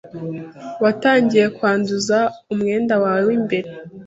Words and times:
watangiye 0.83 1.45
kwanduza 1.57 2.17
umwenda 2.53 2.93
wawe 3.03 3.21
w’imbere, 3.29 3.69